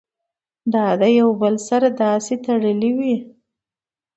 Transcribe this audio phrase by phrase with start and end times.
[0.73, 3.15] دا د يو بل سره داسې تړلي وي